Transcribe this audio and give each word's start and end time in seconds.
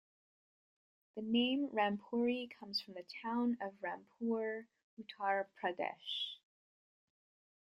The 1.15 1.21
name 1.21 1.69
Rampuri 1.69 2.49
comes 2.59 2.81
from 2.81 2.95
the 2.95 3.05
town 3.21 3.59
of 3.61 3.75
Rampur, 3.83 4.65
Uttar 4.99 5.45
Pradesh. 5.61 6.37